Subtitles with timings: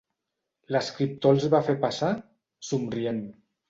[0.75, 2.13] L'escriptor els va fer passar,
[2.75, 3.27] somrient.